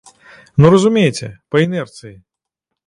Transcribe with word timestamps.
Ну, 0.61 0.71
разумееце, 0.75 1.31
па 1.53 1.57
інэрцыі. 1.67 2.15